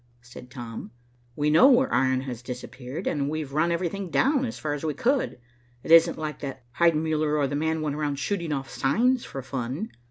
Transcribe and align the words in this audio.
said 0.23 0.49
Tom. 0.49 0.89
"We 1.35 1.51
know 1.51 1.67
where 1.69 1.93
iron 1.93 2.21
has 2.21 2.41
disappeared, 2.41 3.05
and 3.05 3.29
we've 3.29 3.53
run 3.53 3.71
everything 3.71 4.09
down 4.09 4.45
as 4.45 4.57
far 4.57 4.73
as 4.73 4.83
we 4.83 4.95
could. 4.95 5.37
It 5.83 5.91
isn't 5.91 6.17
likely 6.17 6.47
that 6.49 6.63
Heidenmuller 6.79 7.37
or 7.37 7.45
the 7.45 7.55
man 7.55 7.81
went 7.83 7.95
around 7.95 8.15
shooting 8.17 8.51
off 8.51 8.67
signs 8.67 9.23
for 9.25 9.43
fun." 9.43 9.91